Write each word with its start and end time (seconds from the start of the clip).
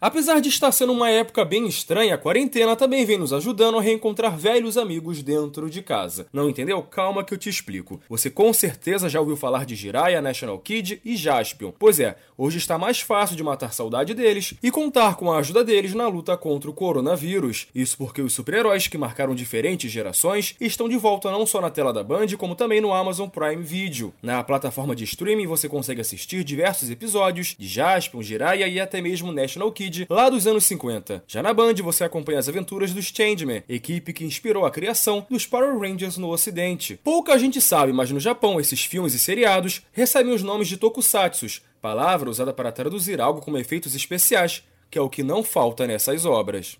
Apesar 0.00 0.40
de 0.40 0.50
estar 0.50 0.70
sendo 0.72 0.92
uma 0.92 1.08
época 1.08 1.42
bem 1.42 1.66
estranha, 1.66 2.14
a 2.14 2.18
quarentena 2.18 2.76
também 2.76 3.06
vem 3.06 3.16
nos 3.16 3.32
ajudando 3.32 3.78
a 3.78 3.80
reencontrar 3.80 4.36
velhos 4.36 4.76
amigos 4.76 5.22
dentro 5.22 5.70
de 5.70 5.80
casa. 5.80 6.26
Não 6.32 6.50
entendeu? 6.50 6.82
Calma 6.82 7.24
que 7.24 7.32
eu 7.32 7.38
te 7.38 7.48
explico. 7.48 7.98
Você 8.08 8.28
com 8.28 8.52
certeza 8.52 9.08
já 9.08 9.20
ouviu 9.20 9.36
falar 9.36 9.64
de 9.64 9.74
Jiraiya, 9.74 10.20
National 10.20 10.58
Kid 10.58 11.00
e 11.02 11.16
Jaspion. 11.16 11.72
Pois 11.78 11.98
é, 11.98 12.16
hoje 12.36 12.58
está 12.58 12.76
mais 12.76 13.00
fácil 13.00 13.36
de 13.36 13.42
matar 13.42 13.72
saudade 13.72 14.12
deles 14.12 14.54
e 14.62 14.70
contar 14.70 15.16
com 15.16 15.32
a 15.32 15.38
ajuda 15.38 15.64
deles 15.64 15.94
na 15.94 16.06
luta 16.08 16.36
contra 16.36 16.68
o 16.68 16.74
coronavírus. 16.74 17.66
Isso 17.74 17.96
porque 17.96 18.20
os 18.20 18.34
super-heróis 18.34 18.86
que 18.88 18.98
marcaram 18.98 19.34
diferentes 19.34 19.90
gerações 19.90 20.54
estão 20.60 20.90
de 20.90 20.96
volta 20.98 21.30
não 21.30 21.46
só 21.46 21.58
na 21.58 21.70
tela 21.70 21.92
da 21.92 22.04
Band, 22.04 22.28
como 22.36 22.54
também 22.54 22.82
no 22.82 22.92
Amazon 22.92 23.28
Prime 23.28 23.62
Video. 23.62 24.12
Na 24.22 24.44
plataforma 24.44 24.94
de 24.94 25.04
streaming 25.04 25.46
você 25.46 25.70
consegue 25.70 26.02
assistir 26.02 26.44
diversos 26.44 26.90
episódios 26.90 27.56
de 27.58 27.66
Jaspion, 27.66 28.22
Jiraiya 28.22 28.68
e 28.68 28.78
até 28.78 29.00
mesmo 29.00 29.32
National 29.32 29.72
Kid 29.72 29.85
lá 30.08 30.28
dos 30.28 30.46
anos 30.46 30.64
50. 30.64 31.24
Já 31.26 31.42
na 31.42 31.52
Band 31.52 31.74
você 31.82 32.04
acompanha 32.04 32.38
as 32.38 32.48
aventuras 32.48 32.92
dos 32.92 33.06
Changeman, 33.06 33.62
equipe 33.68 34.12
que 34.12 34.24
inspirou 34.24 34.64
a 34.64 34.70
criação 34.70 35.26
dos 35.30 35.46
Power 35.46 35.78
Rangers 35.78 36.16
no 36.16 36.30
ocidente. 36.30 36.98
Pouca 37.02 37.38
gente 37.38 37.60
sabe, 37.60 37.92
mas 37.92 38.10
no 38.10 38.20
Japão 38.20 38.60
esses 38.60 38.84
filmes 38.84 39.14
e 39.14 39.18
seriados 39.18 39.82
recebem 39.92 40.34
os 40.34 40.42
nomes 40.42 40.68
de 40.68 40.76
tokusatsus, 40.76 41.62
palavra 41.80 42.30
usada 42.30 42.52
para 42.52 42.72
traduzir 42.72 43.20
algo 43.20 43.40
com 43.40 43.56
efeitos 43.56 43.94
especiais, 43.94 44.62
que 44.90 44.98
é 44.98 45.02
o 45.02 45.10
que 45.10 45.22
não 45.22 45.42
falta 45.42 45.86
nessas 45.86 46.24
obras. 46.24 46.78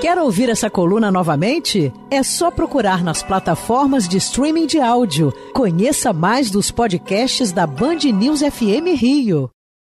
Quer 0.00 0.16
ouvir 0.18 0.48
essa 0.48 0.70
coluna 0.70 1.10
novamente? 1.10 1.92
É 2.10 2.22
só 2.22 2.50
procurar 2.50 3.04
nas 3.04 3.22
plataformas 3.22 4.08
de 4.08 4.16
streaming 4.16 4.66
de 4.66 4.80
áudio. 4.80 5.32
Conheça 5.52 6.12
mais 6.12 6.50
dos 6.50 6.70
podcasts 6.70 7.52
da 7.52 7.66
Band 7.66 7.98
News 8.12 8.40
FM 8.40 8.96
Rio. 8.96 9.50